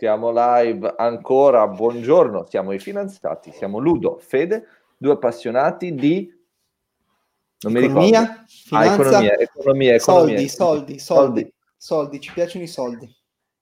Siamo 0.00 0.32
live 0.32 0.94
ancora, 0.96 1.68
buongiorno, 1.68 2.46
siamo 2.48 2.72
i 2.72 2.78
finanziati, 2.78 3.52
siamo 3.52 3.76
Ludo, 3.76 4.16
Fede, 4.16 4.66
due 4.96 5.12
appassionati 5.12 5.94
di... 5.94 6.26
Non 7.60 7.76
economia, 7.76 8.20
mi 8.20 8.26
ricordo. 8.26 8.44
Finanza, 8.46 8.78
ah, 8.78 8.84
economia, 8.94 9.38
economia, 9.38 9.94
economia. 9.96 9.98
Soldi, 9.98 10.48
soldi, 10.48 10.98
soldi, 10.98 11.54
soldi, 11.76 12.20
ci 12.20 12.32
piacciono 12.32 12.64
i 12.64 12.66
soldi. 12.66 13.14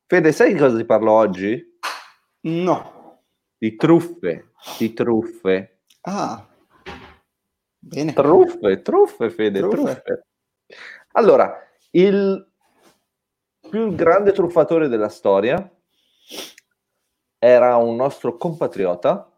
Fede, 0.06 0.30
sai 0.30 0.53
di 0.53 0.61
cosa 0.61 0.77
ti 0.77 0.85
parlo 0.85 1.11
oggi? 1.11 1.61
No. 2.43 3.23
Di 3.59 3.75
truffe, 3.75 4.52
di 4.79 4.93
truffe. 4.93 5.80
Ah, 6.02 6.46
bene. 7.80 8.12
Truffe, 8.12 8.80
truffe, 8.82 9.30
Fede, 9.30 9.59
truffe. 9.59 9.77
truffe. 9.77 10.27
Allora, 11.14 11.52
il 11.91 12.48
più 13.68 13.93
grande 13.96 14.30
truffatore 14.30 14.86
della 14.86 15.09
storia 15.09 15.68
era 17.38 17.77
un 17.77 17.97
nostro 17.97 18.37
compatriota. 18.37 19.30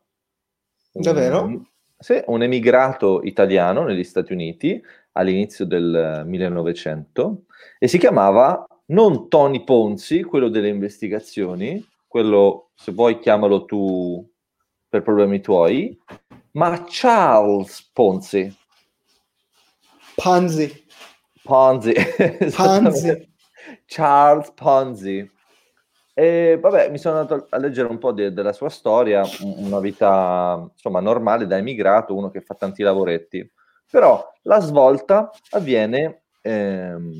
Davvero? 0.93 1.43
Un, 1.43 1.63
sì, 1.99 2.23
un 2.27 2.43
emigrato 2.43 3.21
italiano 3.23 3.85
negli 3.85 4.05
Stati 4.05 4.33
Uniti 4.33 4.83
all'inizio 5.13 5.67
del 5.67 6.23
1900 6.25 7.43
e 7.79 7.89
si 7.89 7.99
chiamava 7.99 8.67
non 8.87 9.29
Tony 9.29 9.63
Ponzi, 9.65 10.23
quello 10.23 10.49
delle 10.49 10.69
investigazioni, 10.69 11.85
quello 12.07 12.71
se 12.75 12.93
vuoi 12.93 13.19
chiamalo 13.19 13.65
tu 13.65 14.29
per 14.89 15.03
problemi 15.03 15.41
tuoi, 15.41 15.97
ma 16.53 16.85
Charles 16.89 17.89
Ponzi. 17.93 18.57
Ponzi. 20.17 20.87
Ponzi. 21.43 21.95
Ponzi. 22.57 23.29
Charles 23.87 24.53
Ponzi. 24.55 25.31
E 26.15 26.59
vabbè, 26.61 26.91
mi 26.91 26.99
sono 26.99 27.21
andato 27.21 27.47
a 27.51 27.59
leggere 27.59 27.89
un 27.89 27.99
po' 27.99 28.13
de- 28.13 28.33
della 28.33 28.53
sua 28.53 28.69
storia, 28.69 29.23
una 29.43 29.81
vita 29.81 30.69
insomma 30.73 31.01
normale 31.01 31.47
da 31.47 31.57
emigrato, 31.57 32.17
uno 32.17 32.31
che 32.31 32.41
fa 32.41 32.55
tanti 32.55 32.83
lavoretti. 32.83 33.49
Però 33.91 34.25
la 34.43 34.61
svolta 34.61 35.31
avviene 35.51 36.23
ehm, 36.43 37.11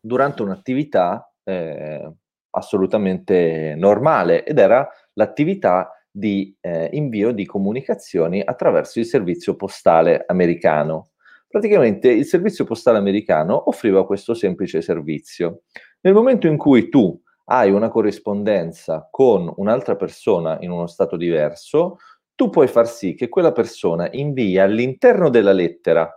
durante 0.00 0.42
un'attività 0.42 1.32
eh, 1.44 2.12
assolutamente 2.50 3.74
normale 3.76 4.44
ed 4.44 4.58
era 4.58 4.88
l'attività 5.14 5.90
di 6.10 6.54
eh, 6.60 6.90
invio 6.92 7.32
di 7.32 7.46
comunicazioni 7.46 8.42
attraverso 8.44 8.98
il 8.98 9.06
servizio 9.06 9.56
postale 9.56 10.24
americano. 10.26 11.10
Praticamente 11.48 12.10
il 12.10 12.24
servizio 12.24 12.64
postale 12.64 12.98
americano 12.98 13.68
offriva 13.68 14.06
questo 14.06 14.34
semplice 14.34 14.82
servizio. 14.82 15.62
Nel 16.00 16.14
momento 16.14 16.46
in 16.46 16.56
cui 16.56 16.88
tu 16.88 17.21
hai 17.46 17.70
una 17.70 17.88
corrispondenza 17.88 19.08
con 19.10 19.52
un'altra 19.56 19.96
persona 19.96 20.58
in 20.60 20.70
uno 20.70 20.86
stato 20.86 21.16
diverso, 21.16 21.98
tu 22.34 22.50
puoi 22.50 22.68
far 22.68 22.88
sì 22.88 23.14
che 23.14 23.28
quella 23.28 23.52
persona 23.52 24.08
invii 24.10 24.58
all'interno 24.58 25.28
della 25.28 25.52
lettera 25.52 26.10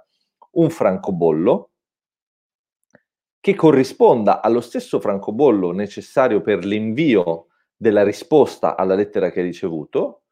un 0.51 0.69
francobollo 0.69 1.71
che 3.39 3.53
corrisponda 3.53 4.41
allo 4.41 4.61
stesso 4.61 4.99
francobollo 4.99 5.71
necessario 5.71 6.41
per 6.41 6.65
l'invio 6.65 7.47
della 7.75 8.03
risposta 8.03 8.75
alla 8.75 8.95
lettera 8.95 9.29
che 9.29 9.39
hai 9.41 9.45
ricevuto 9.45 10.23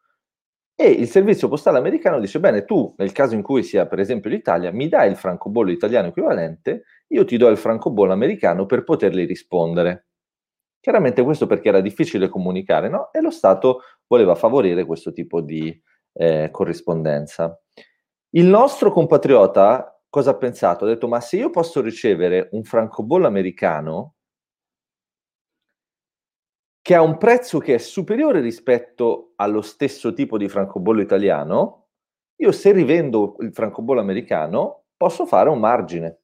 e 0.76 0.90
il 0.90 1.08
servizio 1.08 1.48
postale 1.48 1.78
americano 1.78 2.20
dice 2.20 2.40
bene 2.40 2.66
tu 2.66 2.94
nel 2.98 3.12
caso 3.12 3.36
in 3.36 3.44
cui 3.44 3.62
sia 3.62 3.86
per 3.86 4.00
esempio 4.00 4.30
l'Italia 4.32 4.72
mi 4.72 4.88
dai 4.88 5.10
il 5.10 5.16
francobollo 5.18 5.70
italiano 5.72 6.08
equivalente 6.08 6.86
io 7.10 7.26
ti 7.26 7.38
do 7.38 7.50
il 7.50 7.58
francobollo 7.58 8.14
americano 8.14 8.66
per 8.66 8.84
poterli 8.84 9.26
rispondere 9.26 10.08
Chiaramente 10.84 11.24
questo 11.24 11.48
perché 11.48 11.70
era 11.70 11.80
difficile 11.80 12.28
comunicare, 12.28 12.90
no? 12.90 13.10
E 13.14 13.22
lo 13.22 13.32
Stato 13.32 13.84
voleva 14.06 14.36
favorire 14.36 14.84
questo 14.84 15.14
tipo 15.14 15.40
di 15.40 15.82
eh, 16.12 16.50
corrispondenza. 16.52 17.58
Il 18.32 18.48
nostro 18.48 18.92
compatriota 18.92 19.98
cosa 20.10 20.32
ha 20.32 20.36
pensato? 20.36 20.84
Ha 20.84 20.90
detto, 20.90 21.08
ma 21.08 21.22
se 21.22 21.38
io 21.38 21.52
posso 21.52 21.80
ricevere 21.80 22.50
un 22.52 22.66
francobollo 22.66 23.26
americano 23.26 24.16
che 26.82 26.96
ha 26.96 27.02
un 27.02 27.18
prezzo 27.18 27.60
che 27.60 27.76
è 27.76 27.78
superiore 27.78 28.42
rispetto 28.42 29.32
allo 29.38 29.62
stesso 29.62 30.12
tipo 30.12 30.38
di 30.38 30.50
francobollo 30.50 31.00
italiano, 31.00 31.92
io 32.42 32.52
se 32.52 32.74
rivendo 32.74 33.38
il 33.40 33.54
francobollo 33.54 34.02
americano 34.02 34.88
posso 34.98 35.26
fare 35.26 35.48
un 35.48 35.60
margine. 35.60 36.24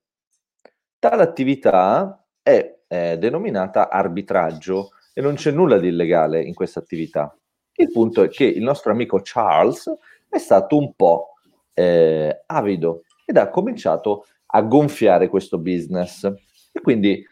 Tale 1.00 1.24
attività 1.24 2.28
è 2.42 2.79
eh, 2.90 3.18
denominata 3.18 3.90
arbitraggio 3.90 4.90
e 5.14 5.22
non 5.22 5.36
c'è 5.36 5.52
nulla 5.52 5.78
di 5.78 5.88
illegale 5.88 6.42
in 6.42 6.54
questa 6.54 6.80
attività. 6.80 7.34
Il 7.74 7.92
punto 7.92 8.24
è 8.24 8.28
che 8.28 8.44
il 8.44 8.64
nostro 8.64 8.92
amico 8.92 9.22
Charles 9.24 9.90
è 10.28 10.38
stato 10.38 10.78
un 10.78 10.94
po' 10.96 11.36
eh, 11.74 12.44
avido 12.48 13.04
ed 13.26 13.38
ha 13.38 13.50
cominciato 13.50 14.26
a 14.48 14.62
gonfiare 14.64 15.30
questo 15.30 15.60
business 15.60 16.24
e 16.72 16.82
quindi 16.82 17.24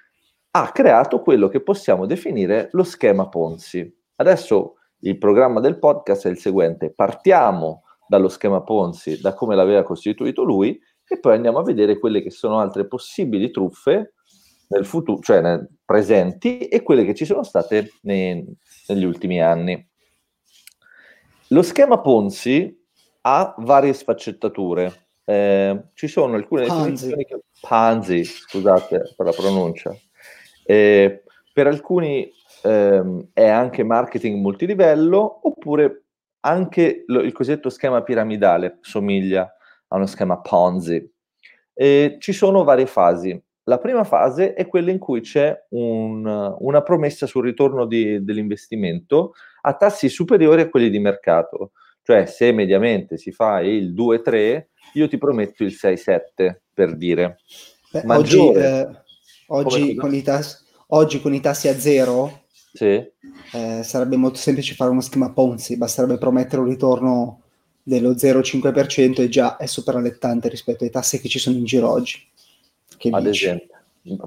ha 0.51 0.71
creato 0.71 1.21
quello 1.21 1.47
che 1.47 1.61
possiamo 1.61 2.05
definire 2.05 2.69
lo 2.71 2.83
schema 2.83 3.27
Ponzi. 3.27 3.93
Adesso 4.15 4.75
il 5.01 5.17
programma 5.17 5.59
del 5.59 5.79
podcast 5.79 6.27
è 6.27 6.29
il 6.29 6.39
seguente, 6.39 6.91
partiamo 6.91 7.83
dallo 8.07 8.29
schema 8.29 8.61
Ponzi, 8.61 9.19
da 9.19 9.33
come 9.33 9.55
l'aveva 9.55 9.83
costituito 9.83 10.43
lui 10.43 10.79
e 11.07 11.19
poi 11.19 11.35
andiamo 11.35 11.59
a 11.59 11.63
vedere 11.63 11.99
quelle 11.99 12.21
che 12.21 12.31
sono 12.31 12.59
altre 12.59 12.87
possibili 12.87 13.51
truffe 13.51 14.13
nel 14.67 14.85
futuro, 14.85 15.21
cioè 15.21 15.41
nel 15.41 15.67
presenti 15.85 16.67
e 16.67 16.83
quelle 16.83 17.05
che 17.05 17.15
ci 17.15 17.25
sono 17.25 17.43
state 17.43 17.93
nei, 18.01 18.45
negli 18.87 19.03
ultimi 19.05 19.41
anni. 19.41 19.87
Lo 21.49 21.61
schema 21.61 21.99
Ponzi 21.99 22.85
ha 23.21 23.55
varie 23.59 23.93
sfaccettature. 23.93 25.05
Eh, 25.23 25.83
ci 25.93 26.07
sono 26.07 26.35
alcune 26.35 26.63
definizioni 26.63 27.25
che 27.25 27.39
Panzi, 27.59 28.23
scusate 28.23 29.13
per 29.15 29.25
la 29.25 29.31
pronuncia. 29.31 29.95
Eh, 30.63 31.23
per 31.53 31.67
alcuni 31.67 32.29
ehm, 32.63 33.29
è 33.33 33.47
anche 33.47 33.83
marketing 33.83 34.39
multilivello 34.39 35.39
oppure 35.43 36.03
anche 36.41 37.03
lo, 37.07 37.21
il 37.21 37.33
cosiddetto 37.33 37.69
schema 37.69 38.03
piramidale 38.03 38.77
somiglia 38.81 39.51
a 39.87 39.95
uno 39.95 40.05
schema 40.05 40.39
Ponzi. 40.39 41.13
Eh, 41.73 42.17
ci 42.19 42.33
sono 42.33 42.63
varie 42.63 42.87
fasi. 42.87 43.41
La 43.67 43.79
prima 43.79 44.05
fase 44.05 44.53
è 44.53 44.65
quella 44.65 44.91
in 44.91 44.97
cui 44.97 45.19
c'è 45.19 45.53
un, 45.69 46.25
una 46.59 46.81
promessa 46.83 47.25
sul 47.25 47.43
ritorno 47.43 47.85
di, 47.85 48.23
dell'investimento 48.23 49.33
a 49.61 49.73
tassi 49.73 50.07
superiori 50.07 50.61
a 50.61 50.69
quelli 50.69 50.89
di 50.89 50.99
mercato. 50.99 51.71
Cioè, 52.01 52.25
se 52.27 52.53
mediamente 52.53 53.17
si 53.17 53.33
fa 53.33 53.59
il 53.59 53.93
2-3, 53.93 54.67
io 54.93 55.09
ti 55.09 55.17
prometto 55.17 55.65
il 55.65 55.77
6-7, 55.77 56.59
per 56.73 56.95
dire. 56.95 57.39
Beh, 57.91 58.03
oggi, 58.05 58.51
eh, 58.53 58.87
oggi, 59.47 59.95
con 59.95 60.23
tassi, 60.23 60.63
oggi, 60.87 61.19
con 61.19 61.33
i 61.33 61.41
tassi, 61.41 61.67
a 61.67 61.77
zero 61.77 62.45
sì. 62.71 62.85
eh, 62.85 63.81
sarebbe 63.83 64.15
molto 64.15 64.37
semplice 64.37 64.75
fare 64.75 64.91
uno 64.91 65.01
schema 65.01 65.33
Ponzi, 65.33 65.75
basterebbe 65.75 66.17
promettere 66.17 66.61
un 66.61 66.69
ritorno 66.69 67.41
dello 67.83 68.11
0,5% 68.11 69.21
e 69.21 69.27
già 69.27 69.57
è 69.57 69.65
super 69.65 69.95
allettante 69.95 70.47
rispetto 70.47 70.85
ai 70.85 70.89
tassi 70.89 71.19
che 71.19 71.27
ci 71.27 71.39
sono 71.39 71.57
in 71.57 71.65
giro 71.65 71.89
oggi. 71.89 72.35
Che 72.97 73.09
Ad 73.09 73.23
dici? 73.23 73.45
esempio. 73.45 73.75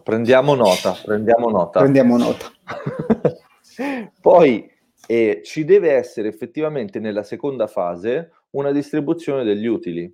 Prendiamo 0.02 0.54
nota, 0.54 0.92
prendiamo 1.02 1.48
nota. 1.48 1.80
Prendiamo 1.80 2.16
nota. 2.16 2.50
Poi 4.20 4.70
eh, 5.06 5.40
ci 5.42 5.64
deve 5.64 5.92
essere 5.92 6.28
effettivamente 6.28 7.00
nella 7.00 7.22
seconda 7.22 7.66
fase 7.66 8.32
una 8.50 8.72
distribuzione 8.72 9.42
degli 9.42 9.66
utili. 9.66 10.12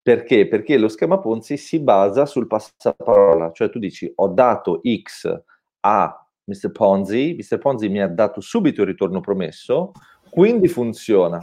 Perché? 0.00 0.46
Perché 0.46 0.78
lo 0.78 0.88
schema 0.88 1.18
Ponzi 1.18 1.56
si 1.56 1.80
basa 1.80 2.24
sul 2.24 2.46
passaparola, 2.46 3.50
cioè 3.52 3.68
tu 3.68 3.78
dici 3.78 4.10
ho 4.14 4.28
dato 4.28 4.80
X 5.02 5.42
a 5.80 6.28
Mr. 6.44 6.70
Ponzi, 6.72 7.36
Mr. 7.38 7.58
Ponzi 7.58 7.88
mi 7.88 8.00
ha 8.00 8.08
dato 8.08 8.40
subito 8.40 8.82
il 8.82 8.88
ritorno 8.88 9.20
promesso, 9.20 9.92
quindi 10.30 10.68
funziona. 10.68 11.38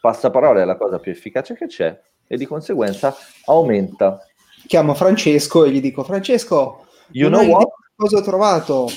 Passaparola 0.00 0.60
è 0.60 0.64
la 0.64 0.76
cosa 0.76 0.98
più 0.98 1.10
efficace 1.10 1.54
che 1.54 1.66
c'è 1.66 1.98
e 2.26 2.36
di 2.36 2.44
conseguenza 2.44 3.14
aumenta 3.46 4.20
chiamo 4.66 4.94
Francesco 4.94 5.64
e 5.64 5.70
gli 5.70 5.80
dico 5.80 6.04
Francesco, 6.04 6.86
you 7.10 7.28
know 7.28 7.44
what? 7.44 7.68
cosa 7.94 8.18
ho 8.18 8.22
trovato? 8.22 8.88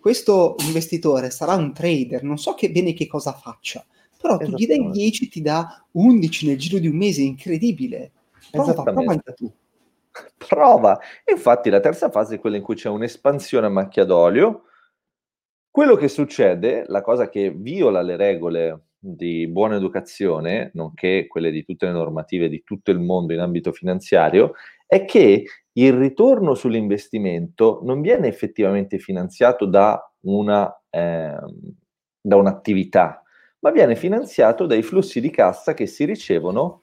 Questo 0.00 0.54
investitore 0.60 1.30
sarà 1.30 1.54
un 1.54 1.72
trader, 1.72 2.22
non 2.22 2.38
so 2.38 2.54
che 2.54 2.70
bene 2.70 2.92
che 2.92 3.06
cosa 3.06 3.32
faccia, 3.32 3.84
però 4.20 4.36
tu 4.36 4.52
gli 4.52 4.66
dai 4.66 4.90
10 4.90 5.28
ti 5.28 5.42
dà 5.42 5.84
11 5.92 6.46
nel 6.46 6.58
giro 6.58 6.78
di 6.78 6.88
un 6.88 6.96
mese, 6.96 7.22
incredibile. 7.22 8.12
Prova, 8.50 8.82
prova 8.82 9.12
anche 9.12 9.34
tu. 9.34 9.52
Prova. 10.48 10.98
Infatti 11.30 11.70
la 11.70 11.80
terza 11.80 12.10
fase 12.10 12.36
è 12.36 12.38
quella 12.38 12.56
in 12.56 12.62
cui 12.62 12.74
c'è 12.74 12.88
un'espansione 12.88 13.66
a 13.66 13.70
macchia 13.70 14.04
d'olio. 14.04 14.64
Quello 15.70 15.96
che 15.96 16.08
succede, 16.08 16.84
la 16.88 17.02
cosa 17.02 17.28
che 17.28 17.50
viola 17.50 18.02
le 18.02 18.16
regole 18.16 18.82
di 18.98 19.46
buona 19.46 19.76
educazione, 19.76 20.70
nonché 20.74 21.26
quelle 21.28 21.50
di 21.50 21.64
tutte 21.64 21.86
le 21.86 21.92
normative 21.92 22.48
di 22.48 22.62
tutto 22.64 22.90
il 22.90 22.98
mondo 22.98 23.32
in 23.32 23.40
ambito 23.40 23.72
finanziario, 23.72 24.54
è 24.88 25.04
che 25.04 25.44
il 25.72 25.92
ritorno 25.92 26.54
sull'investimento 26.54 27.80
non 27.84 28.00
viene 28.00 28.26
effettivamente 28.26 28.98
finanziato 28.98 29.66
da 29.66 30.02
una, 30.22 30.82
eh, 30.88 31.36
da 32.20 32.36
un'attività, 32.36 33.22
ma 33.60 33.70
viene 33.70 33.94
finanziato 33.94 34.64
dai 34.66 34.82
flussi 34.82 35.20
di 35.20 35.30
cassa 35.30 35.74
che 35.74 35.86
si 35.86 36.06
ricevono 36.06 36.80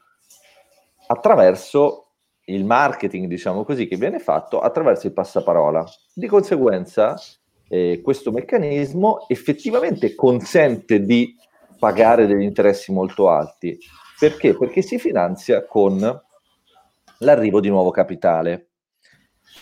attraverso 1.08 2.12
il 2.46 2.64
marketing, 2.64 3.28
diciamo 3.28 3.64
così, 3.64 3.88
che 3.88 3.98
viene 3.98 4.20
fatto 4.20 4.60
attraverso 4.60 5.08
il 5.08 5.14
passaparola. 5.14 5.84
Di 6.14 6.28
conseguenza, 6.28 7.20
eh, 7.68 8.02
questo 8.04 8.32
meccanismo 8.32 9.28
effettivamente 9.28 10.14
consente 10.14 11.02
di 11.02 11.36
pagare 11.80 12.28
degli 12.28 12.44
interessi 12.44 12.92
molto 12.92 13.30
alti. 13.30 13.78
Perché? 14.20 14.56
Perché 14.56 14.84
si 14.84 15.00
finanzia 15.00 15.66
con 15.66 16.24
l'arrivo 17.20 17.60
di 17.60 17.70
nuovo 17.70 17.92
capitale. 17.92 18.70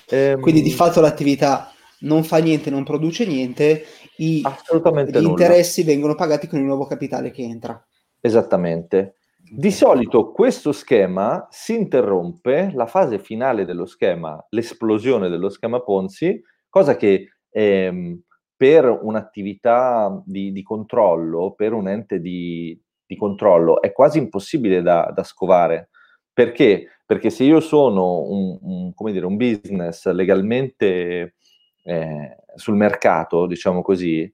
Ehm, 0.09 0.39
Quindi 0.39 0.61
di 0.61 0.71
fatto 0.71 1.01
l'attività 1.01 1.71
non 1.99 2.23
fa 2.23 2.37
niente, 2.37 2.69
non 2.69 2.83
produce 2.83 3.25
niente, 3.25 3.85
i, 4.17 4.39
gli 4.39 4.43
nulla. 4.43 5.29
interessi 5.29 5.83
vengono 5.83 6.15
pagati 6.15 6.47
con 6.47 6.59
il 6.59 6.65
nuovo 6.65 6.85
capitale 6.85 7.31
che 7.31 7.43
entra. 7.43 7.81
Esattamente. 8.19 9.15
Di 9.55 9.71
solito 9.71 10.31
questo 10.31 10.71
schema 10.71 11.47
si 11.51 11.75
interrompe, 11.75 12.71
la 12.73 12.87
fase 12.87 13.19
finale 13.19 13.65
dello 13.65 13.85
schema, 13.85 14.43
l'esplosione 14.49 15.29
dello 15.29 15.49
schema 15.49 15.81
Ponzi, 15.81 16.41
cosa 16.69 16.95
che 16.95 17.27
ehm, 17.49 18.21
per 18.55 18.85
un'attività 18.85 20.21
di, 20.25 20.51
di, 20.51 20.63
controllo, 20.63 21.53
per 21.53 21.73
un 21.73 21.87
ente 21.87 22.19
di, 22.19 22.79
di 23.05 23.15
controllo, 23.15 23.81
è 23.81 23.91
quasi 23.91 24.17
impossibile 24.17 24.81
da, 24.81 25.11
da, 25.13 25.23
scovare. 25.23 25.89
Perché? 26.33 26.87
Perché 27.05 27.29
se 27.29 27.43
io 27.43 27.59
sono 27.59 28.21
un, 28.21 28.57
un, 28.61 29.11
dire, 29.11 29.25
un 29.25 29.37
business 29.37 30.09
legalmente 30.11 31.35
eh, 31.83 32.37
sul 32.55 32.75
mercato, 32.75 33.45
diciamo 33.45 33.81
così, 33.81 34.31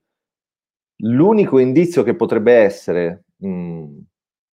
l'unico 1.01 1.59
indizio 1.59 2.03
che 2.03 2.15
potrebbe 2.15 2.53
essere 2.53 3.25
mh, 3.37 3.99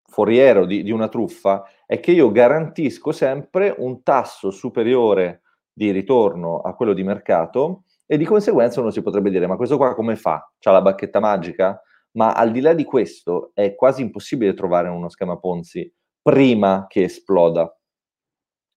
foriero 0.03 0.65
di, 0.65 0.83
di 0.83 0.91
una 0.91 1.07
truffa 1.07 1.63
è 1.85 1.99
che 1.99 2.11
io 2.11 2.31
garantisco 2.31 3.11
sempre 3.11 3.73
un 3.77 4.03
tasso 4.03 4.51
superiore 4.51 5.41
di 5.71 5.91
ritorno 5.91 6.59
a 6.59 6.73
quello 6.73 6.93
di 6.93 7.03
mercato 7.03 7.83
e 8.05 8.17
di 8.17 8.25
conseguenza 8.25 8.81
uno 8.81 8.89
si 8.89 9.01
potrebbe 9.01 9.29
dire 9.29 9.47
ma 9.47 9.55
questo 9.57 9.77
qua 9.77 9.93
come 9.93 10.15
fa? 10.15 10.51
C'ha 10.59 10.71
la 10.71 10.81
bacchetta 10.81 11.19
magica? 11.19 11.81
Ma 12.11 12.33
al 12.33 12.51
di 12.51 12.61
là 12.61 12.73
di 12.73 12.83
questo 12.83 13.51
è 13.53 13.75
quasi 13.75 14.01
impossibile 14.01 14.53
trovare 14.53 14.89
uno 14.89 15.07
schema 15.09 15.37
Ponzi 15.37 15.93
prima 16.27 16.87
che 16.89 17.03
esploda. 17.03 17.73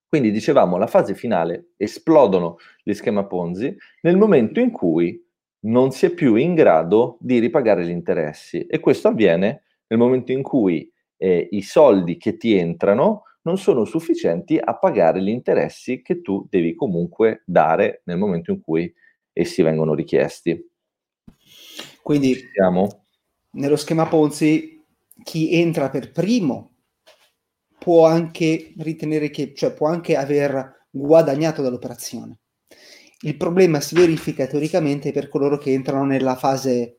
Quindi 0.07 0.31
dicevamo, 0.31 0.77
la 0.77 0.87
fase 0.87 1.17
finale 1.17 1.71
esplodono 1.77 2.59
gli 2.81 2.93
schema 2.95 3.27
Ponzi 3.27 3.77
nel 4.03 4.17
momento 4.17 4.61
in 4.61 4.71
cui 4.71 5.21
non 5.63 5.91
si 5.91 6.07
è 6.07 6.11
più 6.11 6.37
in 6.37 6.55
grado 6.55 7.17
di 7.19 7.41
ripagare 7.41 7.85
gli 7.85 7.91
interessi 7.91 8.67
e 8.67 8.79
questo 8.79 9.09
avviene 9.09 9.65
nel 9.89 9.99
momento 9.99 10.31
in 10.31 10.43
cui 10.43 10.89
eh, 11.17 11.49
i 11.51 11.63
soldi 11.63 12.19
che 12.19 12.37
ti 12.37 12.57
entrano 12.57 13.25
non 13.43 13.59
sono 13.59 13.85
sufficienti 13.85 14.57
a 14.57 14.79
pagare 14.79 15.21
gli 15.21 15.29
interessi 15.29 16.03
che 16.03 16.21
tu 16.21 16.47
devi 16.49 16.77
comunque 16.77 17.43
dare 17.47 18.03
nel 18.05 18.17
momento 18.17 18.53
in 18.53 18.61
cui 18.61 18.95
essi 19.33 19.63
vengono 19.63 19.95
richiesti. 19.95 20.71
Quindi 22.01 22.37
nello 23.51 23.77
schema 23.77 24.07
Ponzi 24.07 24.85
chi 25.25 25.53
entra 25.53 25.91
per 25.91 26.13
primo 26.13 26.70
può 27.81 28.07
anche 28.07 28.75
ritenere 28.77 29.31
che, 29.31 29.55
cioè 29.55 29.73
può 29.73 29.89
anche 29.89 30.15
aver 30.15 30.87
guadagnato 30.91 31.63
dall'operazione. 31.63 32.37
Il 33.23 33.37
problema 33.37 33.81
si 33.81 33.95
verifica 33.95 34.47
teoricamente 34.47 35.13
per 35.13 35.29
coloro 35.29 35.57
che 35.57 35.73
entrano 35.73 36.05
nella 36.05 36.37
fase 36.37 36.99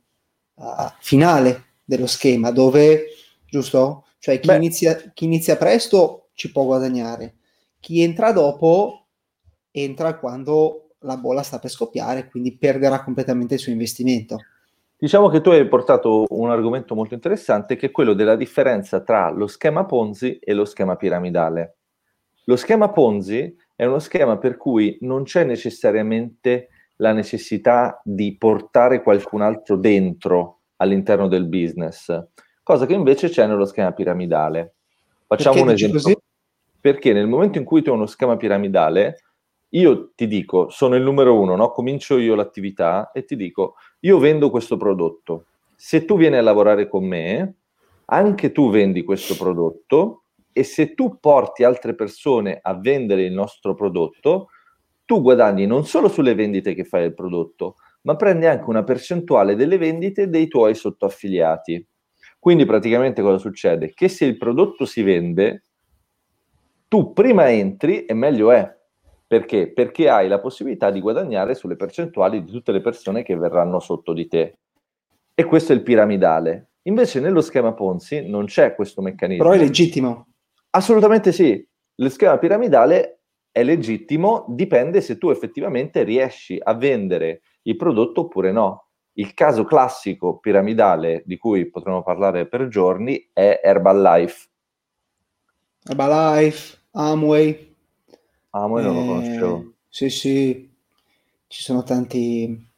uh, 0.56 0.88
finale 1.00 1.66
dello 1.86 2.08
schema, 2.08 2.50
dove, 2.52 3.06
giusto? 3.48 4.08
Cioè 4.18 4.40
chi 4.40 4.52
inizia, 4.54 4.96
chi 5.14 5.26
inizia 5.26 5.56
presto 5.56 6.30
ci 6.34 6.52
può 6.52 6.66
guadagnare, 6.66 7.36
chi 7.80 8.02
entra 8.02 8.32
dopo 8.32 9.08
entra 9.72 10.18
quando 10.18 10.96
la 11.00 11.18
bolla 11.18 11.44
sta 11.44 11.60
per 11.60 11.70
scoppiare, 11.70 12.28
quindi 12.28 12.58
perderà 12.58 13.04
completamente 13.04 13.56
il 13.56 13.60
suo 13.60 13.72
investimento. 13.72 14.38
Diciamo 15.02 15.30
che 15.30 15.42
tu 15.42 15.50
hai 15.50 15.68
portato 15.68 16.26
un 16.30 16.52
argomento 16.52 16.94
molto 16.94 17.16
interessante 17.16 17.76
che 17.76 17.88
è 17.88 17.92
quello 17.92 18.14
della 18.14 18.36
differenza 18.36 19.02
tra 19.02 19.32
lo 19.32 19.48
schema 19.48 19.84
Ponzi 19.84 20.38
e 20.38 20.54
lo 20.54 20.64
schema 20.64 20.96
piramidale. 20.96 21.78
Lo 22.44 22.56
schema 22.56 22.92
Ponzi 22.92 23.52
è 23.76 23.84
uno 23.86 23.98
schema 23.98 24.38
per 24.38 24.58
cui 24.58 25.00
non 25.02 25.24
c'è 25.24 25.44
necessariamente 25.44 26.68
la 26.98 27.14
necessità 27.14 28.00
di 28.04 28.38
portare 28.38 29.02
qualcun 29.02 29.42
altro 29.42 29.76
dentro 29.76 30.60
all'interno 30.76 31.28
del 31.28 31.48
business, 31.48 32.28
cosa 32.62 32.86
che 32.86 32.94
invece 32.94 33.30
c'è 33.30 33.48
nello 33.48 33.66
schema 33.66 33.94
piramidale. 33.94 34.76
Facciamo 35.26 35.56
Perché 35.56 35.68
un 35.68 35.74
esempio. 35.74 36.00
Così? 36.00 36.18
Perché 36.80 37.12
nel 37.12 37.26
momento 37.26 37.58
in 37.58 37.64
cui 37.64 37.82
tu 37.82 37.90
hai 37.90 37.96
uno 37.96 38.06
schema 38.06 38.38
piramidale, 38.38 39.18
io 39.74 40.12
ti 40.16 40.28
dico, 40.28 40.70
sono 40.70 40.96
il 40.96 41.04
numero 41.04 41.40
uno, 41.40 41.56
no? 41.56 41.72
comincio 41.72 42.18
io 42.18 42.36
l'attività 42.36 43.12
e 43.12 43.24
ti 43.24 43.36
dico, 43.36 43.76
io 44.02 44.18
vendo 44.18 44.50
questo 44.50 44.78
prodotto. 44.78 45.46
Se 45.76 46.06
tu 46.06 46.18
vieni 46.18 46.36
a 46.36 46.42
lavorare 46.42 46.88
con 46.88 47.06
me, 47.06 47.56
anche 48.06 48.52
tu 48.52 48.70
vendi 48.70 49.04
questo 49.04 49.36
prodotto 49.36 50.24
e 50.52 50.64
se 50.64 50.94
tu 50.94 51.18
porti 51.20 51.64
altre 51.64 51.96
persone 51.96 52.60
a 52.62 52.78
vendere 52.78 53.24
il 53.24 53.32
nostro 53.32 53.74
prodotto, 53.74 54.48
tu 55.06 55.22
guadagni 55.22 55.66
non 55.66 55.86
solo 55.86 56.10
sulle 56.10 56.36
vendite 56.36 56.74
che 56.74 56.84
fai 56.84 57.04
del 57.04 57.14
prodotto, 57.14 57.76
ma 58.02 58.16
prendi 58.16 58.48
anche 58.48 58.70
una 58.70 58.84
percentuale 58.84 59.56
delle 59.56 59.78
vendite 59.78 60.28
dei 60.30 60.48
tuoi 60.48 60.76
sottoaffiliati. 60.76 61.86
Quindi 62.38 62.66
praticamente 62.66 63.22
cosa 63.22 63.38
succede? 63.38 63.94
Che 63.94 64.10
se 64.10 64.26
il 64.26 64.38
prodotto 64.38 64.86
si 64.86 65.02
vende, 65.02 65.64
tu 66.90 67.14
prima 67.14 67.50
entri 67.50 68.04
e 68.06 68.14
meglio 68.14 68.52
è 68.52 68.80
perché? 69.32 69.72
Perché 69.72 70.10
hai 70.10 70.28
la 70.28 70.42
possibilità 70.42 70.92
di 70.92 71.00
guadagnare 71.00 71.56
sulle 71.56 71.78
percentuali 71.78 72.44
di 72.44 72.52
tutte 72.52 72.74
le 72.74 72.82
persone 72.82 73.24
che 73.24 73.38
verranno 73.38 73.80
sotto 73.80 74.12
di 74.12 74.28
te. 74.28 74.58
E 75.34 75.46
questo 75.46 75.72
è 75.72 75.76
il 75.76 75.84
piramidale. 75.84 76.72
Invece 76.82 77.22
nello 77.22 77.40
schema 77.40 77.72
Ponzi 77.74 78.28
non 78.28 78.44
c'è 78.44 78.76
questo 78.76 79.02
meccanismo. 79.02 79.46
Però 79.46 79.56
è 79.56 79.58
legittimo. 79.58 80.28
Assolutamente 80.72 81.32
sì. 81.32 81.66
Lo 81.96 82.10
schema 82.10 82.38
piramidale 82.40 83.22
è 83.54 83.64
legittimo, 83.64 84.44
dipende 84.50 85.00
se 85.00 85.18
tu 85.18 85.30
effettivamente 85.30 86.04
riesci 86.04 86.60
a 86.62 86.74
vendere 86.74 87.44
il 87.62 87.78
prodotto 87.78 88.22
oppure 88.24 88.52
no. 88.52 88.88
Il 89.14 89.34
caso 89.34 89.64
classico 89.64 90.40
piramidale 90.40 91.24
di 91.26 91.38
cui 91.38 91.70
potremmo 91.70 92.04
parlare 92.04 92.48
per 92.48 92.68
giorni 92.68 93.30
è 93.32 93.62
Herbalife. 93.64 94.50
Herbalife, 95.88 96.80
Amway. 96.92 97.71
Ah, 98.52 98.68
ma 98.68 98.80
io 98.82 98.88
non 98.88 98.96
lo 98.96 99.06
conoscevo. 99.06 99.58
Eh, 99.58 99.72
sì, 99.90 100.10
sì, 100.10 100.72
ci 101.48 101.64
sono 101.64 101.84
tanti... 101.84 102.70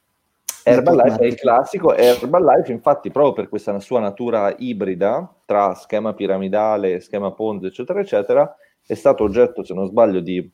Herbalife 0.65 1.17
è 1.17 1.25
il 1.25 1.35
classico, 1.35 1.93
Herbalife 1.93 2.71
infatti 2.71 3.11
proprio 3.11 3.33
per 3.33 3.49
questa 3.49 3.77
sua 3.81 3.99
natura 3.99 4.55
ibrida 4.57 5.29
tra 5.45 5.73
schema 5.73 6.13
piramidale, 6.13 7.01
schema 7.01 7.33
Ponzi 7.33 7.65
eccetera 7.65 7.99
eccetera 7.99 8.55
è 8.85 8.93
stato 8.93 9.23
oggetto 9.25 9.63
se 9.63 9.73
non 9.73 9.87
sbaglio 9.87 10.21
di 10.21 10.49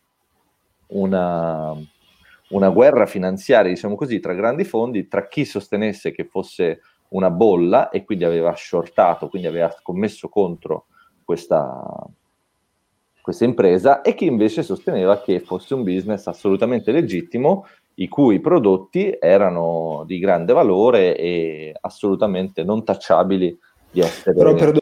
una, 0.87 1.75
una 2.49 2.69
guerra 2.69 3.05
finanziaria 3.05 3.71
diciamo 3.71 3.95
così 3.95 4.19
tra 4.19 4.33
grandi 4.33 4.63
fondi, 4.63 5.07
tra 5.07 5.27
chi 5.27 5.45
sostenesse 5.45 6.11
che 6.11 6.25
fosse 6.25 6.81
una 7.09 7.29
bolla 7.29 7.89
e 7.89 8.03
quindi 8.03 8.23
aveva 8.23 8.53
shortato, 8.55 9.29
quindi 9.29 9.47
aveva 9.47 9.69
scommesso 9.71 10.29
contro 10.29 10.87
questa, 11.23 11.83
questa 13.21 13.45
impresa 13.45 14.01
e 14.01 14.15
chi 14.15 14.25
invece 14.25 14.63
sosteneva 14.63 15.21
che 15.21 15.39
fosse 15.39 15.73
un 15.73 15.83
business 15.83 16.27
assolutamente 16.27 16.91
legittimo, 16.91 17.65
i 17.95 18.07
cui 18.07 18.39
prodotti 18.39 19.15
erano 19.19 20.03
di 20.05 20.19
grande 20.19 20.53
valore 20.53 21.17
e 21.17 21.75
assolutamente 21.81 22.63
non 22.63 22.83
tacciabili 22.83 23.57
di 23.91 23.99
essere... 23.99 24.35
Però 24.35 24.53
perdoni, 24.53 24.79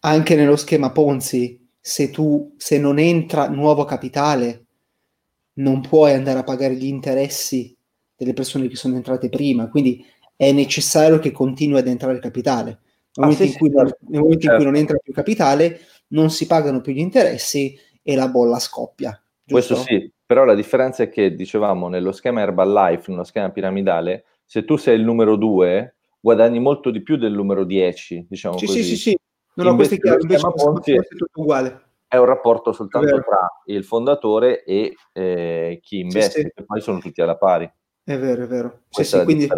anche 0.00 0.34
nello 0.34 0.56
schema 0.56 0.90
Ponzi, 0.90 1.68
se 1.78 2.10
tu, 2.10 2.54
se 2.56 2.78
non 2.78 2.98
entra 2.98 3.48
nuovo 3.48 3.84
capitale, 3.84 4.64
non 5.54 5.80
puoi 5.80 6.12
andare 6.12 6.40
a 6.40 6.44
pagare 6.44 6.74
gli 6.74 6.86
interessi 6.86 7.76
delle 8.16 8.32
persone 8.32 8.68
che 8.68 8.76
sono 8.76 8.96
entrate 8.96 9.28
prima, 9.28 9.68
quindi 9.68 10.04
è 10.36 10.50
necessario 10.52 11.18
che 11.18 11.30
continui 11.30 11.78
ad 11.78 11.86
entrare 11.86 12.18
capitale. 12.18 12.80
Nel 13.14 13.28
momento, 13.28 13.42
ah, 13.42 13.46
sì, 13.46 13.52
in, 13.52 13.58
cui, 13.58 13.68
sì, 13.68 13.76
certo. 13.76 13.96
nel 14.08 14.20
momento 14.20 14.40
certo. 14.40 14.56
in 14.56 14.56
cui 14.56 14.64
non 14.64 14.80
entra 14.80 14.96
più 14.96 15.12
capitale, 15.12 15.80
non 16.12 16.30
si 16.30 16.46
pagano 16.46 16.80
più 16.80 16.92
gli 16.92 16.98
interessi 16.98 17.78
e 18.02 18.14
la 18.14 18.28
bolla 18.28 18.58
scoppia. 18.58 19.10
Giusto? 19.44 19.74
Questo 19.74 19.76
sì, 19.76 20.10
però 20.24 20.44
la 20.44 20.54
differenza 20.54 21.02
è 21.02 21.08
che, 21.08 21.34
dicevamo, 21.34 21.88
nello 21.88 22.12
schema 22.12 22.40
Herbalife, 22.40 23.10
nello 23.10 23.24
schema 23.24 23.50
piramidale, 23.50 24.24
se 24.44 24.64
tu 24.64 24.76
sei 24.76 24.96
il 24.96 25.04
numero 25.04 25.36
2, 25.36 25.94
guadagni 26.20 26.58
molto 26.58 26.90
di 26.90 27.02
più 27.02 27.16
del 27.16 27.32
numero 27.32 27.64
10, 27.64 28.26
diciamo 28.28 28.56
sì, 28.56 28.66
così. 28.66 28.82
Sì, 28.82 28.88
sì, 28.88 28.96
sì. 28.96 29.18
Non 29.54 29.66
ho 29.66 29.74
questo 29.74 29.96
chiaro, 29.96 30.20
invece 30.20 30.50
Ponzi 30.54 30.92
è 30.92 31.06
tutto 31.06 31.40
uguale. 31.40 31.82
È 32.08 32.16
un 32.16 32.24
rapporto 32.26 32.72
soltanto 32.72 33.22
tra 33.22 33.62
il 33.66 33.84
fondatore 33.84 34.64
e 34.64 34.94
eh, 35.12 35.78
chi 35.82 36.00
investe, 36.00 36.40
sì, 36.40 36.52
sì. 36.54 36.64
poi 36.64 36.80
sono 36.80 36.98
tutti 36.98 37.20
alla 37.20 37.36
pari. 37.36 37.70
È 38.04 38.18
vero, 38.18 38.44
è 38.44 38.46
vero. 38.46 38.80
Sì, 38.88 39.04
sì, 39.04 39.22
quindi 39.24 39.48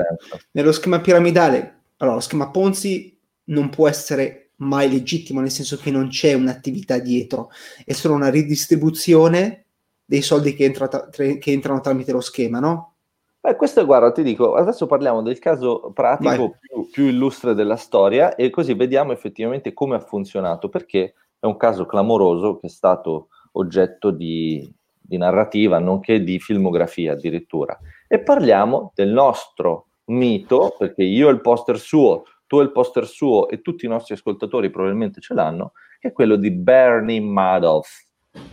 nello 0.52 0.72
schema 0.72 1.00
piramidale 1.00 1.84
allora, 1.98 2.16
lo 2.16 2.22
schema 2.22 2.50
Ponzi 2.50 3.18
non 3.44 3.68
può 3.70 3.88
essere 3.88 4.43
mai 4.64 4.90
legittimo, 4.90 5.40
nel 5.40 5.50
senso 5.50 5.76
che 5.76 5.90
non 5.90 6.08
c'è 6.08 6.32
un'attività 6.32 6.98
dietro, 6.98 7.50
è 7.84 7.92
solo 7.92 8.14
una 8.14 8.30
ridistribuzione 8.30 9.66
dei 10.04 10.22
soldi 10.22 10.54
che, 10.54 10.64
entra 10.64 10.88
tra- 10.88 11.08
che 11.10 11.40
entrano 11.44 11.80
tramite 11.80 12.12
lo 12.12 12.20
schema, 12.20 12.58
no? 12.58 12.94
Beh, 13.40 13.56
questo 13.56 13.84
guarda, 13.84 14.10
ti 14.10 14.22
dico, 14.22 14.54
adesso 14.54 14.86
parliamo 14.86 15.20
del 15.20 15.38
caso 15.38 15.90
pratico 15.92 16.56
più, 16.60 16.88
più, 16.90 17.04
illustre 17.04 17.54
della 17.54 17.76
storia 17.76 18.34
e 18.36 18.48
così 18.48 18.72
vediamo 18.72 19.12
effettivamente 19.12 19.74
come 19.74 19.96
ha 19.96 20.00
funzionato, 20.00 20.70
perché 20.70 21.14
è 21.38 21.44
un 21.44 21.58
caso 21.58 21.84
clamoroso 21.84 22.56
che 22.56 22.68
è 22.68 22.70
stato 22.70 23.28
oggetto 23.52 24.10
di, 24.10 24.66
di 24.98 25.18
narrativa, 25.18 25.78
nonché 25.78 26.24
di 26.24 26.38
filmografia 26.38 27.12
addirittura. 27.12 27.78
E 28.08 28.20
parliamo 28.20 28.92
del 28.94 29.10
nostro 29.10 29.88
mito, 30.06 30.74
perché 30.78 31.02
io 31.02 31.28
ho 31.28 31.30
il 31.30 31.42
poster 31.42 31.78
suo, 31.78 32.24
tu 32.54 32.60
hai 32.60 32.66
il 32.66 32.72
poster 32.72 33.06
suo 33.06 33.48
e 33.48 33.60
tutti 33.60 33.84
i 33.84 33.88
nostri 33.88 34.14
ascoltatori 34.14 34.70
probabilmente 34.70 35.20
ce 35.20 35.34
l'hanno, 35.34 35.72
che 35.98 36.08
è 36.08 36.12
quello 36.12 36.36
di 36.36 36.52
Bernie 36.52 37.20
Madoff. 37.20 38.06